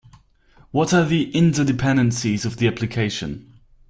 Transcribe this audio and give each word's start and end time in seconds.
What 0.71 0.95
are 0.95 1.05
the 1.05 1.31
interdependencies 1.31 2.43
of 2.43 2.57
the 2.57 2.67
application? 2.67 3.53